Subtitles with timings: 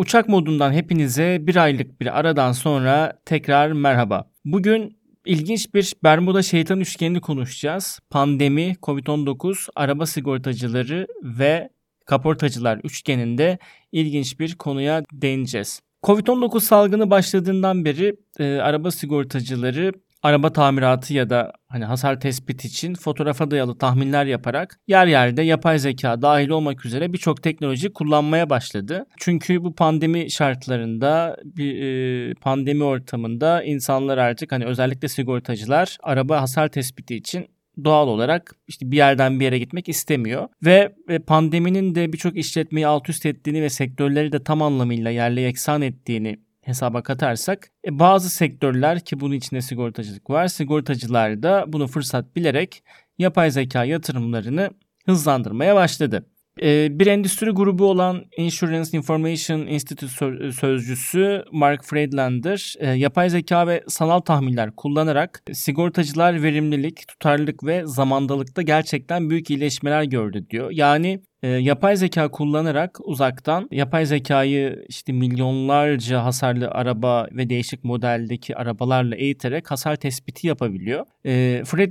[0.00, 4.30] Uçak modundan hepinize bir aylık bir aradan sonra tekrar merhaba.
[4.44, 8.00] Bugün ilginç bir Bermuda şeytan üçgenini konuşacağız.
[8.10, 11.70] Pandemi, Covid-19, araba sigortacıları ve
[12.06, 13.58] kaportacılar üçgeninde
[13.92, 15.80] ilginç bir konuya değineceğiz.
[16.02, 19.92] Covid-19 salgını başladığından beri e, araba sigortacıları
[20.22, 25.78] araba tamiratı ya da hani hasar tespit için fotoğrafa dayalı tahminler yaparak yer yerde yapay
[25.78, 29.06] zeka dahil olmak üzere birçok teknoloji kullanmaya başladı.
[29.16, 36.68] Çünkü bu pandemi şartlarında bir e, pandemi ortamında insanlar artık hani özellikle sigortacılar araba hasar
[36.68, 37.46] tespiti için
[37.84, 40.48] doğal olarak işte bir yerden bir yere gitmek istemiyor.
[40.62, 40.94] Ve
[41.26, 46.38] pandeminin de birçok işletmeyi alt üst ettiğini ve sektörleri de tam anlamıyla yerle yeksan ettiğini
[46.62, 50.48] hesaba katarsak e, bazı sektörler ki bunun içinde sigortacılık var.
[50.48, 52.82] Sigortacılar da bunu fırsat bilerek
[53.18, 54.70] yapay zeka yatırımlarını
[55.06, 56.26] hızlandırmaya başladı.
[56.62, 63.84] E, bir endüstri grubu olan Insurance Information Institute sözcüsü Mark Friedlander, e, yapay zeka ve
[63.88, 70.70] sanal tahminler kullanarak sigortacılar verimlilik, tutarlılık ve zamandalıkta gerçekten büyük iyileşmeler gördü diyor.
[70.70, 78.56] Yani e, yapay zeka kullanarak uzaktan yapay zekayı işte milyonlarca hasarlı araba ve değişik modeldeki
[78.56, 81.06] arabalarla eğiterek hasar tespiti yapabiliyor.
[81.26, 81.90] E, Fred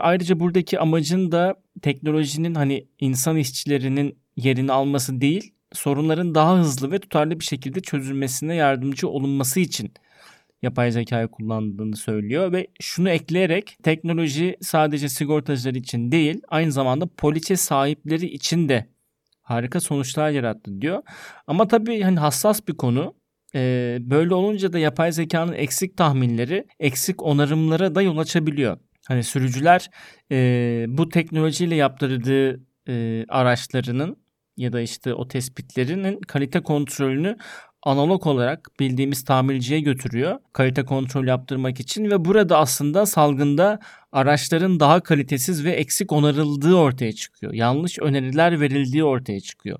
[0.00, 6.98] ayrıca buradaki amacın da teknolojinin hani insan işçilerinin yerini alması değil, sorunların daha hızlı ve
[6.98, 9.92] tutarlı bir şekilde çözülmesine yardımcı olunması için
[10.62, 17.56] yapay zekayı kullandığını söylüyor ve şunu ekleyerek teknoloji sadece sigortacılar için değil aynı zamanda poliçe
[17.56, 18.86] sahipleri için de
[19.42, 21.02] harika sonuçlar yarattı diyor.
[21.46, 23.14] Ama tabii hani hassas bir konu.
[23.54, 28.78] Ee, böyle olunca da yapay zekanın eksik tahminleri eksik onarımlara da yol açabiliyor.
[29.06, 29.90] Hani sürücüler
[30.32, 34.16] e, bu teknolojiyle yaptırdığı e, araçlarının
[34.56, 37.36] ya da işte o tespitlerinin kalite kontrolünü
[37.82, 43.78] analog olarak bildiğimiz tamirciye götürüyor kalite kontrol yaptırmak için ve burada aslında salgında
[44.12, 47.52] araçların daha kalitesiz ve eksik onarıldığı ortaya çıkıyor.
[47.52, 49.78] Yanlış öneriler verildiği ortaya çıkıyor.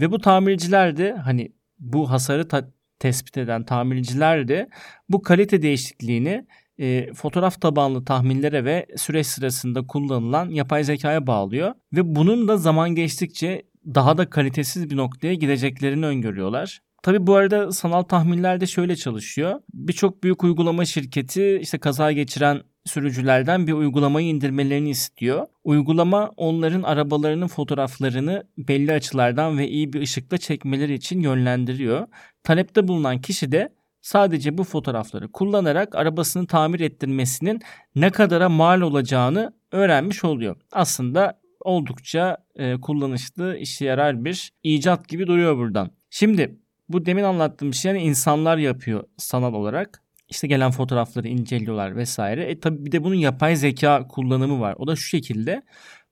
[0.00, 4.68] Ve bu tamirciler de hani bu hasarı ta- tespit eden tamirciler de
[5.08, 6.46] bu kalite değişikliğini
[6.78, 12.90] e, fotoğraf tabanlı tahminlere ve süreç sırasında kullanılan yapay zekaya bağlıyor ve bunun da zaman
[12.90, 13.62] geçtikçe
[13.94, 16.80] daha da kalitesiz bir noktaya gideceklerini öngörüyorlar.
[17.04, 19.60] Tabi bu arada sanal tahminler de şöyle çalışıyor.
[19.74, 25.46] Birçok büyük uygulama şirketi işte kaza geçiren sürücülerden bir uygulamayı indirmelerini istiyor.
[25.64, 32.06] Uygulama onların arabalarının fotoğraflarını belli açılardan ve iyi bir ışıkla çekmeleri için yönlendiriyor.
[32.42, 33.68] Talepte bulunan kişi de
[34.02, 37.60] sadece bu fotoğrafları kullanarak arabasını tamir ettirmesinin
[37.94, 40.56] ne kadara mal olacağını öğrenmiş oluyor.
[40.72, 45.90] Aslında oldukça e, kullanışlı, işe yarar bir icat gibi duruyor buradan.
[46.10, 50.02] Şimdi bu demin anlattığım şey yani insanlar yapıyor sanal olarak.
[50.28, 52.44] İşte gelen fotoğrafları inceliyorlar vesaire.
[52.44, 54.74] E tabi bir de bunun yapay zeka kullanımı var.
[54.78, 55.62] O da şu şekilde.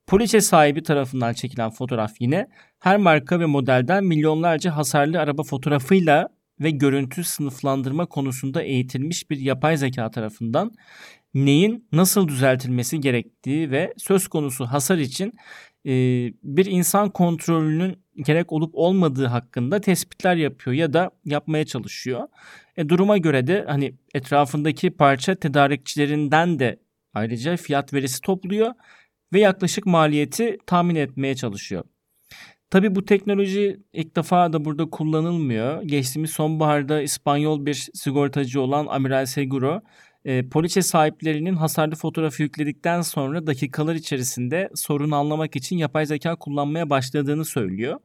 [0.07, 2.47] Poliçe sahibi tarafından çekilen fotoğraf yine
[2.79, 6.29] her marka ve modelden milyonlarca hasarlı araba fotoğrafıyla
[6.59, 10.71] ve görüntü sınıflandırma konusunda eğitilmiş bir yapay zeka tarafından
[11.33, 15.33] neyin nasıl düzeltilmesi gerektiği ve söz konusu hasar için
[16.43, 22.27] bir insan kontrolünün gerek olup olmadığı hakkında tespitler yapıyor ya da yapmaya çalışıyor.
[22.77, 26.79] E, duruma göre de hani etrafındaki parça tedarikçilerinden de
[27.13, 28.73] ayrıca fiyat verisi topluyor
[29.33, 31.83] ve yaklaşık maliyeti tahmin etmeye çalışıyor.
[32.69, 35.83] Tabi bu teknoloji ilk defa da burada kullanılmıyor.
[35.83, 39.81] Geçtiğimiz sonbaharda İspanyol bir sigortacı olan Amiral Seguro
[40.25, 46.89] e, poliçe sahiplerinin hasarlı fotoğrafı yükledikten sonra dakikalar içerisinde sorunu anlamak için yapay zeka kullanmaya
[46.89, 47.99] başladığını söylüyor.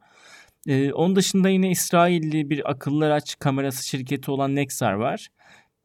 [0.67, 5.27] E, onun dışında yine İsrailli bir akıllı araç kamerası şirketi olan Nexar var.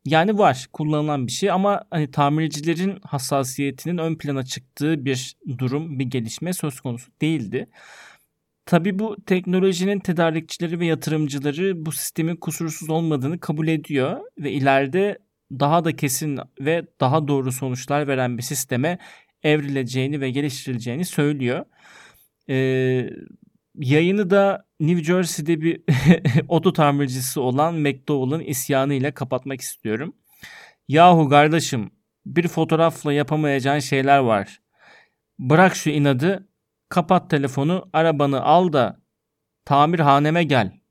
[0.05, 6.05] Yani var kullanılan bir şey ama hani tamircilerin hassasiyetinin ön plana çıktığı bir durum, bir
[6.05, 7.69] gelişme söz konusu değildi.
[8.67, 15.19] Tabi bu teknolojinin tedarikçileri ve yatırımcıları bu sistemin kusursuz olmadığını kabul ediyor ve ileride
[15.53, 18.99] daha da kesin ve daha doğru sonuçlar veren bir sisteme
[19.43, 21.65] evrileceğini ve geliştirileceğini söylüyor.
[22.49, 23.11] Ee,
[23.75, 25.81] yayını da New Jersey'de bir
[26.49, 30.17] oto tamircisi olan McDowell'ın isyanı ile kapatmak istiyorum.
[30.89, 31.91] Yahu kardeşim
[32.27, 34.61] bir fotoğrafla yapamayacağın şeyler var.
[35.39, 36.49] Bırak şu inadı,
[36.89, 39.01] kapat telefonu, arabanı al da
[39.65, 40.84] tamirhaneme gel.